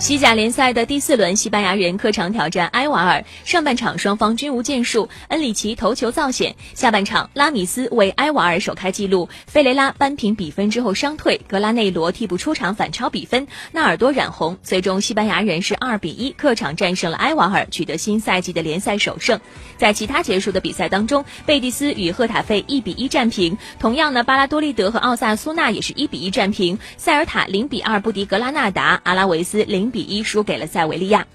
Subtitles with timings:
[0.00, 3.22] 西甲联赛的第四轮，西班牙人客场挑战埃瓦尔。
[3.44, 6.56] 上半场双方均无建树，恩里奇头球造险。
[6.74, 14.56] 下半场，拉米斯为埃瓦尔首开纪录，费雷拉扳平比分之后伤退，格拉内罗替补出场反超比分，纳尔多染红。
[14.62, 19.38] 最终，西班牙人是二比一客场战胜了埃瓦尔，取得新赛季的联赛首胜。
[19.76, 23.58] 在其他结束的比赛当中，贝蒂斯与赫塔费一比一战平。
[23.78, 26.78] 同样呢，巴拉多利德和奥萨苏纳也是一比一战平。
[26.96, 29.89] 塞尔塔零比二不敌格拉纳达，阿拉维斯零。
[29.90, 31.26] 比一输给了塞维利亚。